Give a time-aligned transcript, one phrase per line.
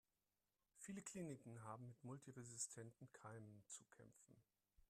[0.77, 4.41] Viele Kliniken haben mit multiresistenten Keimen zu kämpfen.